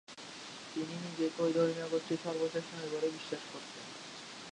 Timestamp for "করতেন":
3.51-3.85